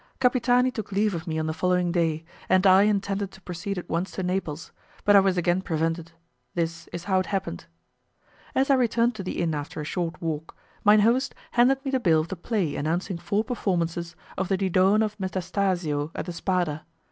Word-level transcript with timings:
Capitani 0.19 0.71
took 0.71 0.91
leave 0.91 1.13
of 1.13 1.27
me 1.27 1.37
on 1.37 1.45
the 1.45 1.53
following 1.53 1.91
day, 1.91 2.25
and 2.49 2.65
I 2.65 2.85
intended 2.85 3.29
to 3.33 3.41
proceed 3.41 3.77
at 3.77 3.87
once 3.87 4.09
to 4.13 4.23
Naples, 4.23 4.71
but 5.05 5.15
I 5.15 5.19
was 5.19 5.37
again 5.37 5.61
prevented; 5.61 6.11
this 6.55 6.87
is 6.91 7.03
how 7.03 7.19
it 7.19 7.27
happened. 7.27 7.67
As 8.55 8.71
I 8.71 8.81
returned 8.81 9.13
to 9.17 9.23
the 9.23 9.37
inn 9.39 9.53
after 9.53 9.79
a 9.79 9.83
short 9.85 10.19
walk, 10.19 10.57
mine 10.83 11.01
host 11.01 11.35
handed 11.51 11.85
me 11.85 11.91
the 11.91 11.99
bill 11.99 12.21
of 12.21 12.29
the 12.29 12.35
play 12.35 12.75
announcing 12.75 13.19
four 13.19 13.43
performances 13.43 14.15
of 14.39 14.47
the 14.47 14.57
Didone 14.57 15.03
of 15.03 15.19
Metastasio 15.19 16.09
at 16.15 16.25
the 16.25 16.33
Spada. 16.33 16.83